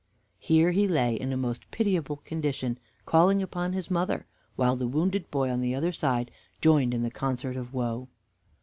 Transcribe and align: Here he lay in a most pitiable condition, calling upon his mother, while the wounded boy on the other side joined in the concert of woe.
Here 0.39 0.71
he 0.71 0.87
lay 0.87 1.13
in 1.13 1.31
a 1.31 1.37
most 1.37 1.69
pitiable 1.69 2.15
condition, 2.15 2.79
calling 3.05 3.43
upon 3.43 3.73
his 3.73 3.91
mother, 3.91 4.25
while 4.55 4.75
the 4.75 4.87
wounded 4.87 5.29
boy 5.29 5.51
on 5.51 5.61
the 5.61 5.75
other 5.75 5.91
side 5.91 6.31
joined 6.59 6.95
in 6.95 7.03
the 7.03 7.11
concert 7.11 7.55
of 7.55 7.71
woe. 7.71 8.07